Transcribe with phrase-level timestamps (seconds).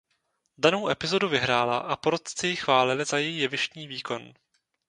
[0.57, 4.33] Danou epizodu vyhrála a porotci ji chválili za její jevištní výkon.